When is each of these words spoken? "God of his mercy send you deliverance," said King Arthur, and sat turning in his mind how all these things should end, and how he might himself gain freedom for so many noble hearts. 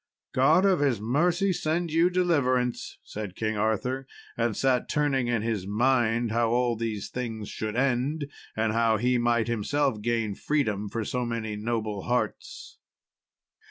"God 0.33 0.65
of 0.65 0.79
his 0.79 0.99
mercy 0.99 1.53
send 1.53 1.91
you 1.91 2.09
deliverance," 2.09 2.97
said 3.03 3.35
King 3.35 3.55
Arthur, 3.55 4.07
and 4.35 4.57
sat 4.57 4.89
turning 4.89 5.27
in 5.27 5.43
his 5.43 5.67
mind 5.67 6.31
how 6.31 6.49
all 6.49 6.75
these 6.75 7.07
things 7.11 7.49
should 7.49 7.75
end, 7.75 8.25
and 8.57 8.73
how 8.73 8.97
he 8.97 9.19
might 9.19 9.47
himself 9.47 10.01
gain 10.01 10.33
freedom 10.33 10.89
for 10.89 11.05
so 11.05 11.23
many 11.23 11.55
noble 11.55 12.01
hearts. 12.05 12.79